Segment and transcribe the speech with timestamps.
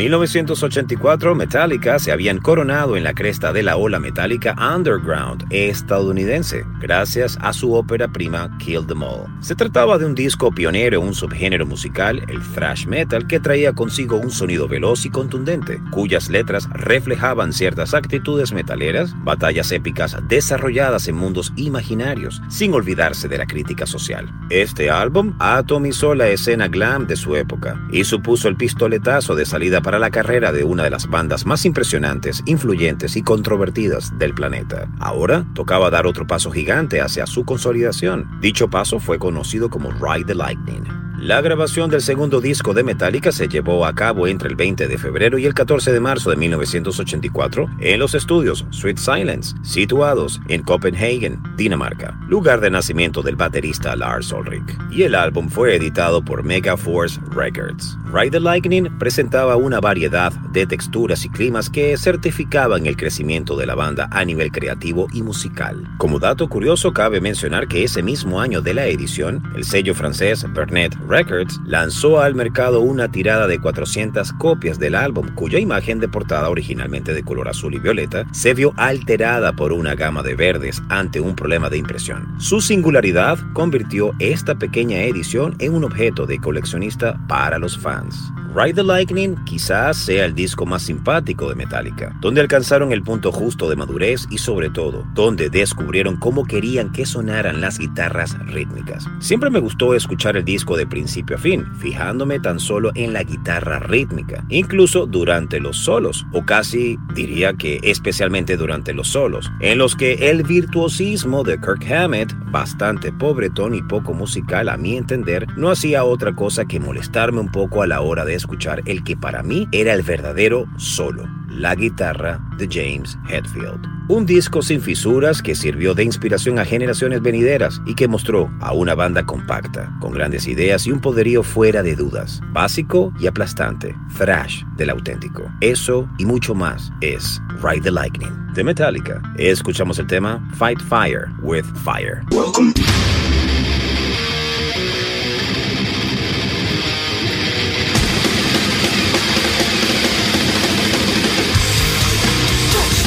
[0.00, 7.36] 1984, Metallica se habían coronado en la cresta de la ola metálica underground estadounidense, gracias
[7.42, 9.26] a su ópera prima Kill Them All.
[9.40, 13.74] Se trataba de un disco pionero en un subgénero musical, el thrash metal, que traía
[13.74, 21.08] consigo un sonido veloz y contundente, cuyas letras reflejaban ciertas actitudes metaleras, batallas épicas desarrolladas
[21.08, 24.32] en mundos imaginarios, sin olvidarse de la crítica social.
[24.48, 29.82] Este álbum atomizó la escena glam de su época y supuso el pistoletazo de salida
[29.82, 34.88] para la carrera de una de las bandas más impresionantes, influyentes y controvertidas del planeta.
[35.00, 38.38] Ahora tocaba dar otro paso gigante hacia su consolidación.
[38.40, 41.09] Dicho paso fue conocido como Ride the Lightning.
[41.20, 44.96] La grabación del segundo disco de Metallica se llevó a cabo entre el 20 de
[44.96, 50.62] febrero y el 14 de marzo de 1984 en los estudios Sweet Silence, situados en
[50.62, 54.78] Copenhagen, Dinamarca, lugar de nacimiento del baterista Lars Ulrich.
[54.90, 57.98] Y el álbum fue editado por Megaforce Records.
[58.14, 63.66] Ride the Lightning presentaba una variedad de texturas y climas que certificaban el crecimiento de
[63.66, 65.86] la banda a nivel creativo y musical.
[65.98, 70.46] Como dato curioso, cabe mencionar que ese mismo año de la edición, el sello francés
[70.54, 76.06] Bernet Records lanzó al mercado una tirada de 400 copias del álbum, cuya imagen de
[76.06, 80.80] portada originalmente de color azul y violeta se vio alterada por una gama de verdes
[80.88, 82.32] ante un problema de impresión.
[82.38, 88.32] Su singularidad convirtió esta pequeña edición en un objeto de coleccionista para los fans.
[88.52, 93.30] Ride the Lightning quizás sea el disco más simpático de Metallica, donde alcanzaron el punto
[93.30, 99.06] justo de madurez y sobre todo, donde descubrieron cómo querían que sonaran las guitarras rítmicas.
[99.20, 103.22] Siempre me gustó escuchar el disco de principio a fin, fijándome tan solo en la
[103.22, 109.78] guitarra rítmica, incluso durante los solos, o casi diría que especialmente durante los solos, en
[109.78, 115.46] los que el virtuosismo de Kirk Hammett, bastante pobretón y poco musical a mi entender,
[115.56, 119.16] no hacía otra cosa que molestarme un poco a la hora de escuchar el que
[119.16, 123.86] para mí era el verdadero solo, la guitarra de James Hetfield.
[124.08, 128.72] Un disco sin fisuras que sirvió de inspiración a generaciones venideras y que mostró a
[128.72, 133.94] una banda compacta, con grandes ideas y un poderío fuera de dudas, básico y aplastante,
[134.16, 135.50] thrash del auténtico.
[135.60, 139.22] Eso y mucho más es Ride the Lightning de Metallica.
[139.36, 142.22] Escuchamos el tema Fight Fire with Fire.
[142.32, 142.72] Welcome.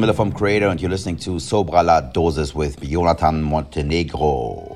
[0.00, 2.00] Miller from Creator, and you're listening to Sobra La
[2.54, 4.69] with Jonathan Montenegro.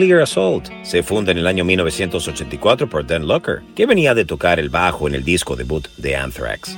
[0.00, 4.58] Nuclear Assault se funda en el año 1984 por Dan Lucker, que venía de tocar
[4.58, 6.74] el bajo en el disco debut de Anthrax,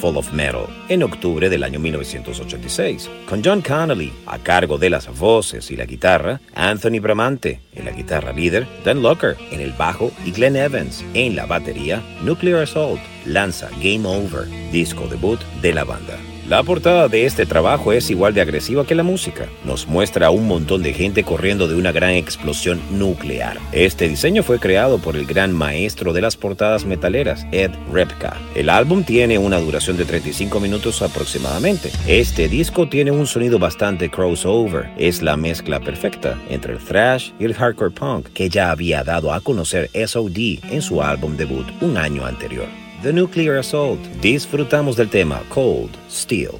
[0.00, 5.06] Full of Metal, en octubre del año 1986, con John Connolly a cargo de las
[5.16, 10.10] voces y la guitarra, Anthony Bramante en la guitarra líder, Dan Lucker en el bajo
[10.24, 15.84] y Glenn Evans en la batería, Nuclear Assault lanza Game Over, disco debut de la
[15.84, 16.18] banda.
[16.48, 19.46] La portada de este trabajo es igual de agresiva que la música.
[19.64, 23.58] Nos muestra a un montón de gente corriendo de una gran explosión nuclear.
[23.70, 28.36] Este diseño fue creado por el gran maestro de las portadas metaleras, Ed Repka.
[28.56, 31.92] El álbum tiene una duración de 35 minutos aproximadamente.
[32.08, 34.90] Este disco tiene un sonido bastante crossover.
[34.98, 39.32] Es la mezcla perfecta entre el thrash y el hardcore punk que ya había dado
[39.32, 42.81] a conocer SOD en su álbum debut un año anterior.
[43.02, 43.98] The Nuclear Assault.
[44.20, 46.52] Disfrutamos del tema Cold Steel.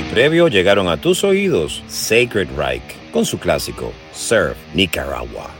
[0.00, 5.50] Y previo llegaron a tus oídos Sacred Reich con su clásico Serve Nicaragua.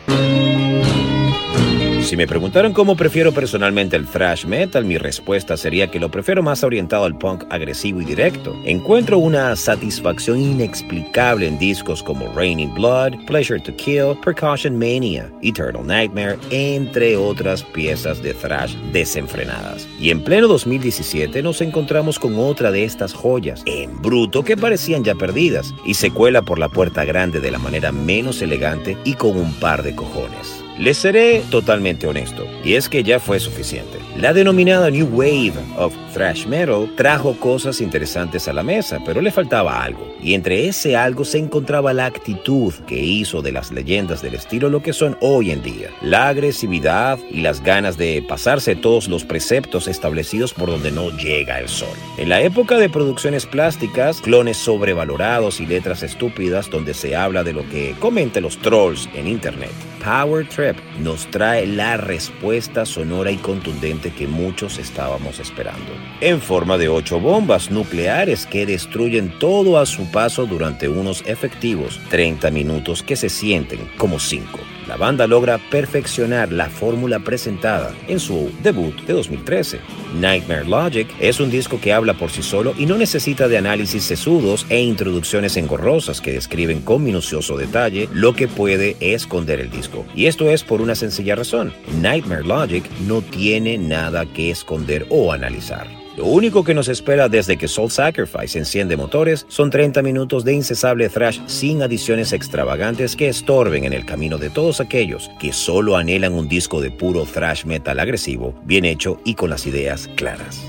[2.03, 6.43] Si me preguntaron cómo prefiero personalmente el thrash metal, mi respuesta sería que lo prefiero
[6.43, 8.55] más orientado al punk agresivo y directo.
[8.65, 15.87] Encuentro una satisfacción inexplicable en discos como Raining Blood, Pleasure to Kill, Precaution Mania, Eternal
[15.87, 19.89] Nightmare, entre otras piezas de thrash desenfrenadas.
[19.99, 25.05] Y en pleno 2017 nos encontramos con otra de estas joyas, en bruto, que parecían
[25.05, 29.15] ya perdidas, y se cuela por la puerta grande de la manera menos elegante y
[29.15, 30.62] con un par de cojones.
[30.79, 33.99] Les seré totalmente honesto, y es que ya fue suficiente.
[34.17, 39.31] La denominada New Wave of Thrash Metal trajo cosas interesantes a la mesa, pero le
[39.31, 40.07] faltaba algo.
[40.23, 44.71] Y entre ese algo se encontraba la actitud que hizo de las leyendas del estilo
[44.71, 45.91] lo que son hoy en día.
[46.01, 51.59] La agresividad y las ganas de pasarse todos los preceptos establecidos por donde no llega
[51.59, 51.97] el sol.
[52.19, 57.53] En la época de producciones plásticas, clones sobrevalorados y letras estúpidas donde se habla de
[57.53, 59.73] lo que comenten los trolls en internet.
[60.03, 65.93] Power Trip nos trae la respuesta sonora y contundente que muchos estábamos esperando.
[66.21, 72.01] En forma de ocho bombas nucleares que destruyen todo a su paso durante unos efectivos
[72.11, 78.21] 30 minutos que se sienten como cinco la banda logra perfeccionar la fórmula presentada en
[78.21, 79.81] su debut de 2013.
[80.21, 84.05] Nightmare Logic es un disco que habla por sí solo y no necesita de análisis
[84.05, 90.05] sesudos e introducciones engorrosas que describen con minucioso detalle lo que puede esconder el disco.
[90.15, 91.73] Y esto es por una sencilla razón.
[92.01, 96.02] Nightmare Logic no tiene nada que esconder o analizar.
[96.17, 100.53] Lo único que nos espera desde que Soul Sacrifice enciende motores son 30 minutos de
[100.53, 105.97] incesable thrash sin adiciones extravagantes que estorben en el camino de todos aquellos que solo
[105.97, 110.61] anhelan un disco de puro thrash metal agresivo, bien hecho y con las ideas claras.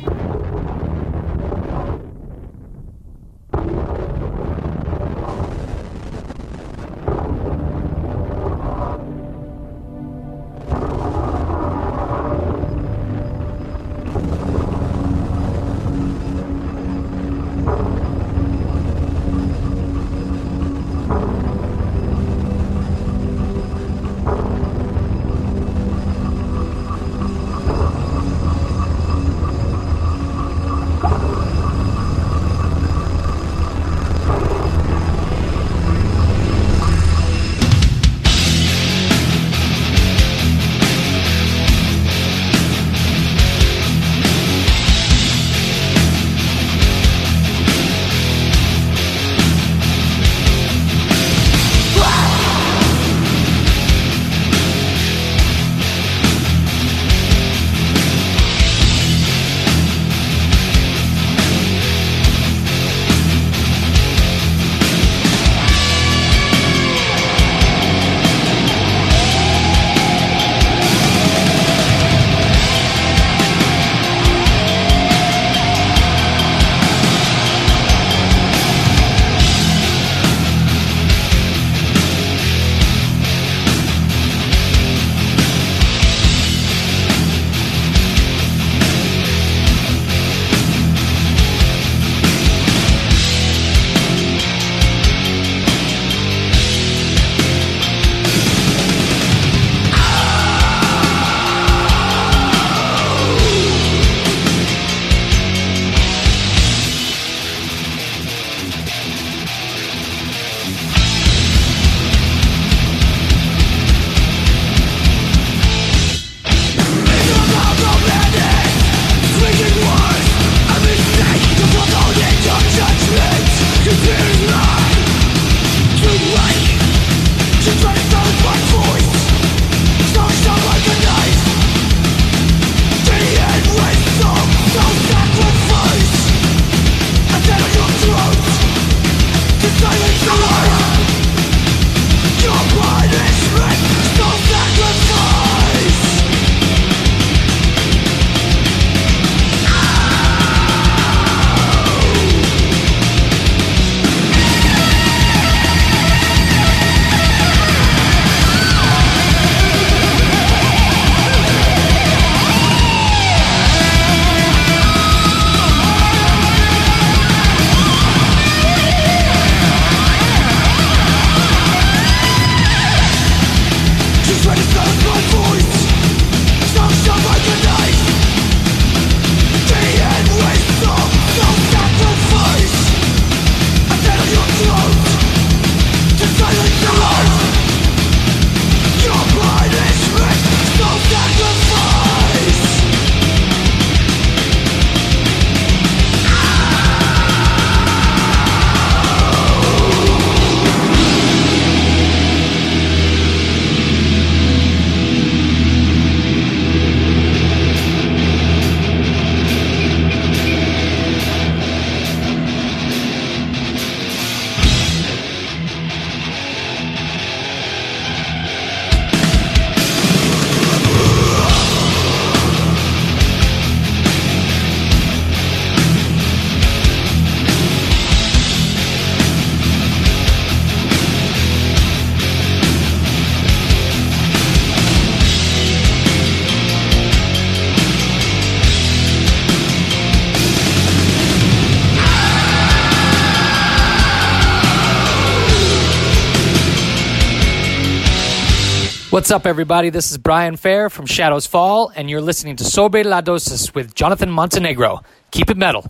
[249.33, 249.89] Up, everybody?
[249.89, 253.95] This is Brian Fair from Shadows Fall, and you're listening to Sobre la Dosis with
[253.95, 255.01] Jonathan Montenegro.
[255.31, 255.87] Keep it metal.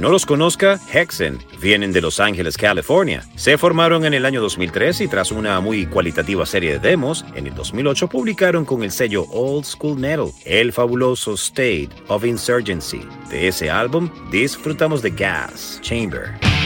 [0.00, 3.24] No los conozca, Hexen vienen de Los Ángeles, California.
[3.36, 7.46] Se formaron en el año 2003 y tras una muy cualitativa serie de demos, en
[7.46, 13.02] el 2008 publicaron con el sello Old School Metal el fabuloso State of Insurgency.
[13.28, 16.59] De ese álbum disfrutamos de Gas Chamber.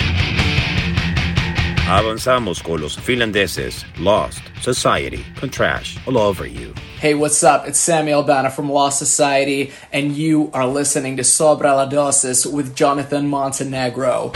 [1.86, 6.72] Avanzamos con los finlandeses Lost Society con Trash All Over You.
[6.98, 7.68] Hey, what's up?
[7.68, 12.74] It's Samuel Albana from Lost Society, and you are listening to Sobra la Dosis with
[12.74, 14.32] Jonathan Montenegro.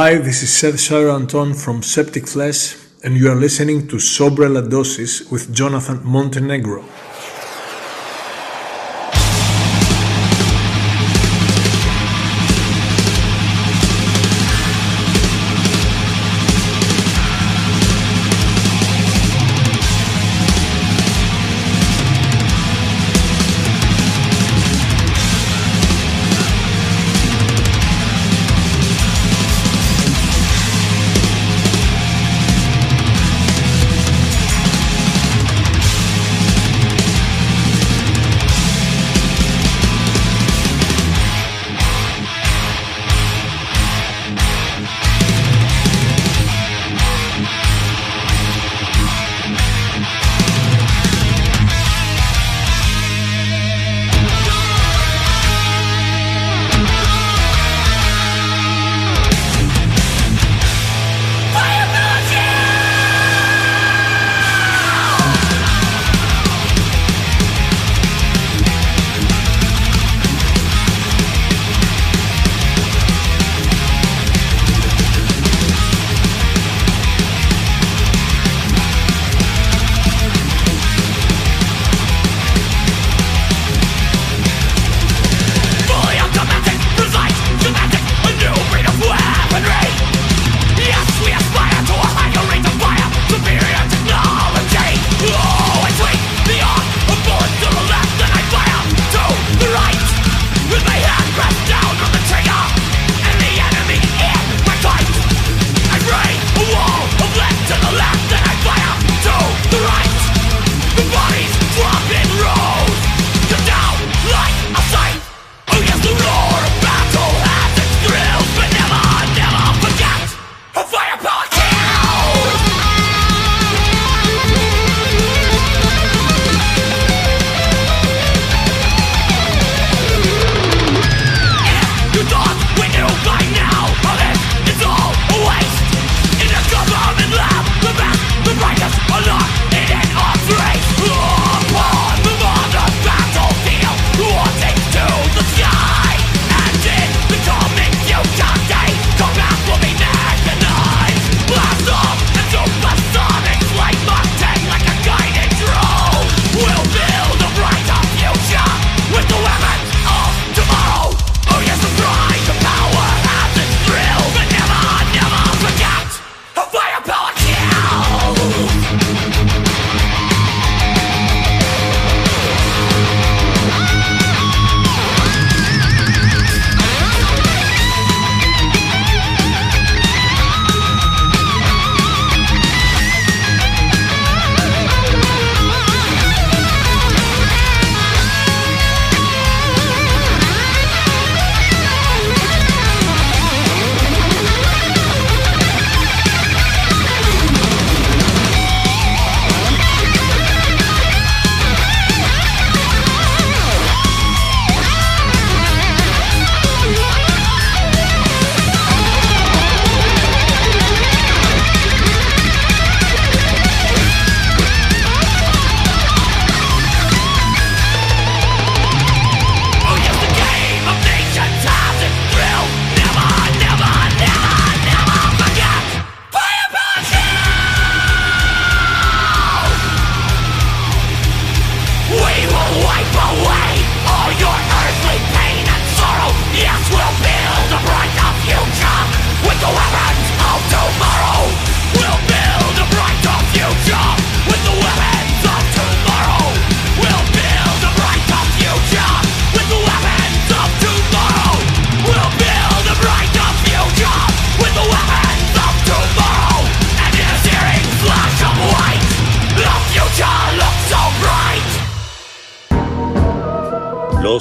[0.00, 4.60] Hi, this is Sergio Anton from Septic Flesh, and you are listening to Sobre la
[4.60, 6.84] Dosis with Jonathan Montenegro.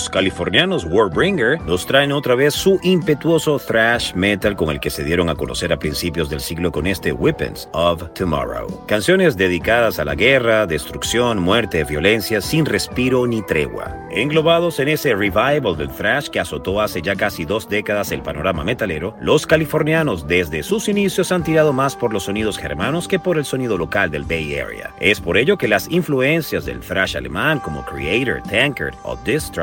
[0.10, 5.30] Californianos Warbringer nos traen otra vez su impetuoso thrash metal con el que se dieron
[5.30, 8.86] a conocer a principios del siglo con este Weapons of Tomorrow.
[8.88, 13.96] Canciones dedicadas a la guerra, destrucción, muerte, violencia, sin respiro ni tregua.
[14.10, 18.64] Englobados en ese revival del thrash que azotó hace ya casi dos décadas el panorama
[18.64, 23.38] metalero, los californianos desde sus inicios han tirado más por los sonidos germanos que por
[23.38, 24.94] el sonido local del Bay Area.
[25.00, 29.58] Es por ello que las influencias del thrash alemán como Creator, Tankard o Distrust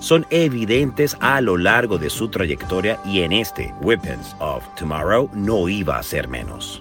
[0.00, 5.68] Son evidentes a lo largo de su trayectoria y en este Weapons of Tomorrow no
[5.68, 6.78] iba a ser menos.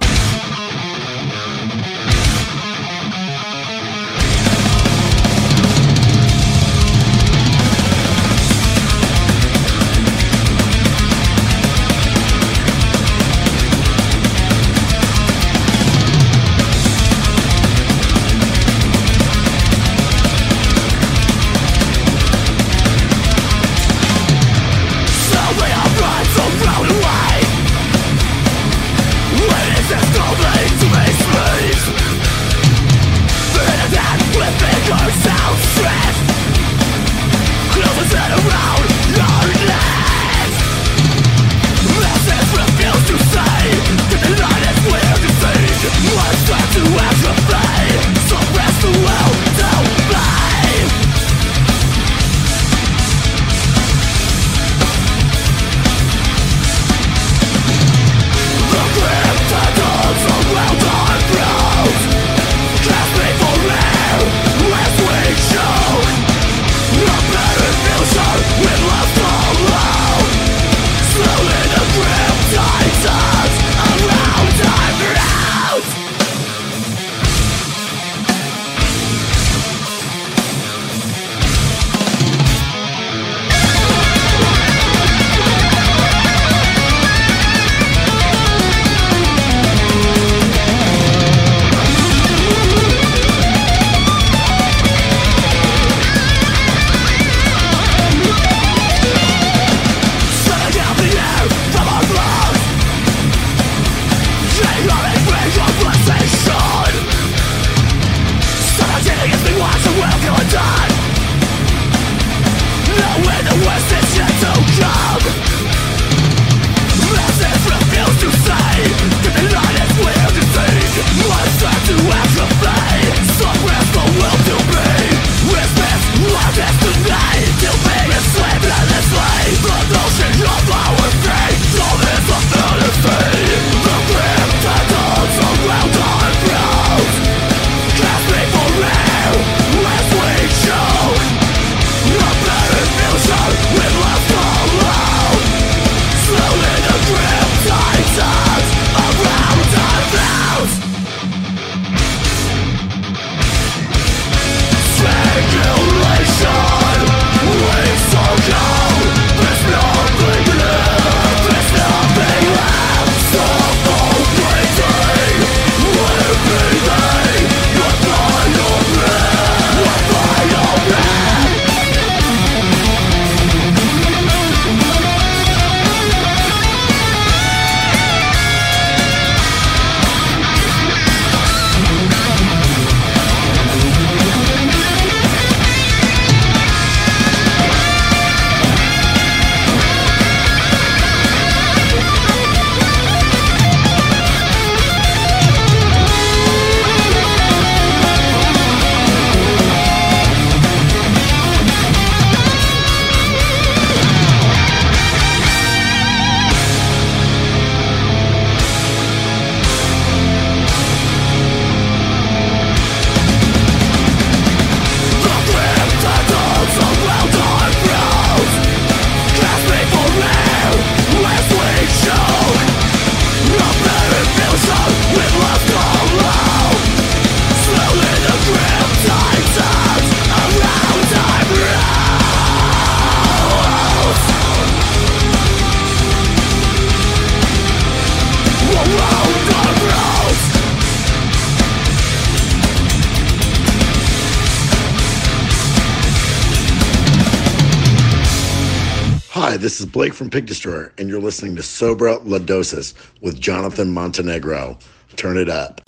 [249.58, 253.91] This is Blake from Pig Destroyer, and you're listening to Sobra La Dosis with Jonathan
[253.91, 254.78] Montenegro.
[255.16, 255.82] Turn it up.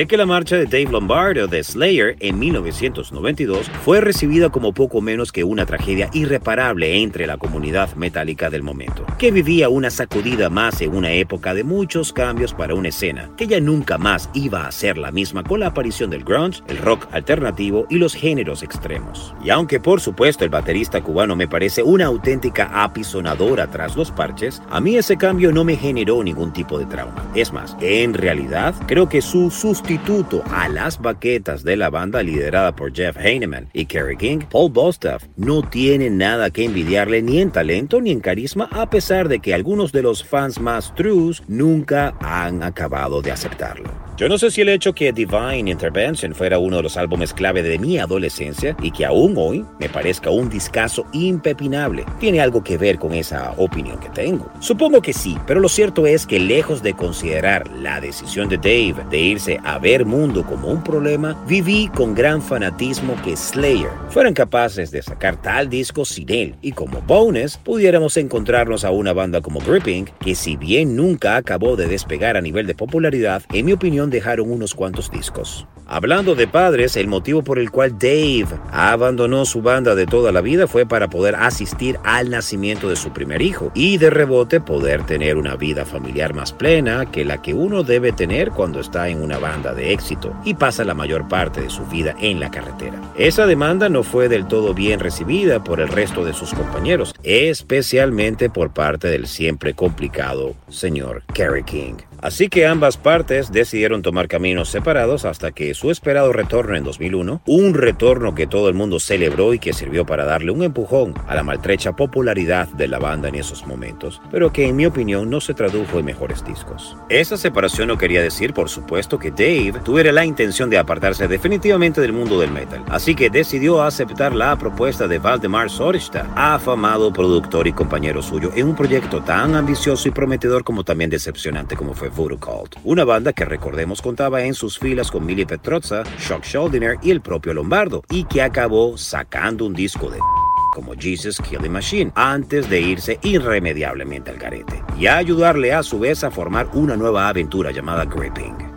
[0.00, 5.02] Sé que la marcha de Dave Lombardo de Slayer en 1992 fue recibida como poco
[5.02, 10.48] menos que una tragedia irreparable entre la comunidad metálica del momento, que vivía una sacudida
[10.48, 14.66] más en una época de muchos cambios para una escena, que ya nunca más iba
[14.66, 18.62] a ser la misma con la aparición del grunge, el rock alternativo y los géneros
[18.62, 19.34] extremos.
[19.44, 24.62] Y aunque por supuesto el baterista cubano me parece una auténtica apisonadora tras los parches,
[24.70, 27.30] a mí ese cambio no me generó ningún tipo de trauma.
[27.34, 29.50] Es más, en realidad creo que su
[29.90, 34.70] sustituto a las baquetas de la banda liderada por Jeff Heineman y Kerry King, Paul
[34.70, 39.40] Bostaff, no tiene nada que envidiarle ni en talento ni en carisma a pesar de
[39.40, 44.09] que algunos de los fans más trues nunca han acabado de aceptarlo.
[44.20, 47.62] Yo no sé si el hecho que Divine Intervention fuera uno de los álbumes clave
[47.62, 52.76] de mi adolescencia y que aún hoy me parezca un discazo impepinable tiene algo que
[52.76, 54.52] ver con esa opinión que tengo.
[54.60, 59.06] Supongo que sí, pero lo cierto es que lejos de considerar la decisión de Dave
[59.08, 64.34] de irse a ver mundo como un problema, viví con gran fanatismo que Slayer fueran
[64.34, 69.40] capaces de sacar tal disco sin él y como bonus pudiéramos encontrarnos a una banda
[69.40, 73.72] como Gripping que si bien nunca acabó de despegar a nivel de popularidad, en mi
[73.72, 75.66] opinión dejaron unos cuantos discos.
[75.92, 80.40] Hablando de padres, el motivo por el cual Dave abandonó su banda de toda la
[80.40, 85.04] vida fue para poder asistir al nacimiento de su primer hijo y de rebote poder
[85.04, 89.20] tener una vida familiar más plena que la que uno debe tener cuando está en
[89.20, 93.00] una banda de éxito y pasa la mayor parte de su vida en la carretera.
[93.16, 98.48] Esa demanda no fue del todo bien recibida por el resto de sus compañeros, especialmente
[98.48, 101.94] por parte del siempre complicado señor Kerry King.
[102.22, 107.40] Así que ambas partes decidieron tomar caminos separados hasta que su esperado retorno en 2001,
[107.46, 111.34] un retorno que todo el mundo celebró y que sirvió para darle un empujón a
[111.34, 115.40] la maltrecha popularidad de la banda en esos momentos, pero que en mi opinión no
[115.40, 116.94] se tradujo en mejores discos.
[117.08, 122.02] Esa separación no quería decir, por supuesto, que Dave tuviera la intención de apartarse definitivamente
[122.02, 127.66] del mundo del metal, así que decidió aceptar la propuesta de Valdemar Sorista, afamado productor
[127.66, 132.09] y compañero suyo, en un proyecto tan ambicioso y prometedor como también decepcionante como fue
[132.14, 136.98] Voodoo Cult, una banda que recordemos contaba en sus filas con Millie Petrozza, Shock Schuldiner
[137.02, 140.18] y el propio Lombardo, y que acabó sacando un disco de
[140.74, 145.98] como Jesus Killing Machine antes de irse irremediablemente al garete y a ayudarle a su
[145.98, 148.70] vez a formar una nueva aventura llamada Gripping.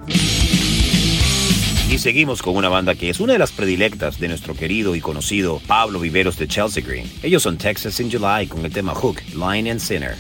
[1.94, 5.00] Y seguimos con una banda que es una de las predilectas de nuestro querido y
[5.00, 7.08] conocido Pablo Viveros de Chelsea Green.
[7.22, 10.16] Ellos son Texas in July con el tema Hook, Line and Sinner.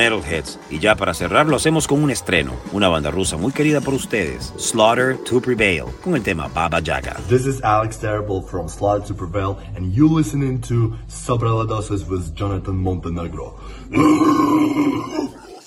[0.00, 0.58] Metalheads.
[0.70, 3.92] Y ya para cerrar lo hacemos con un estreno, una banda rusa muy querida por
[3.92, 7.20] ustedes, Slaughter to Prevail, con el tema Baba Yaga.
[7.28, 12.08] This is Alex Terrible from Slaughter to Prevail, and you listening to Sobre la Dosis
[12.08, 13.58] with Jonathan Montenegro.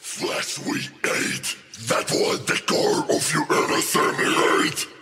[0.00, 1.56] Flesh we ate,
[1.88, 3.82] that was the core of your ever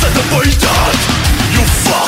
[0.00, 0.44] Set the way
[1.54, 2.07] You fuck.